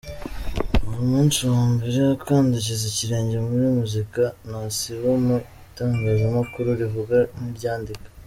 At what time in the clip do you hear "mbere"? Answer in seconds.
1.73-1.99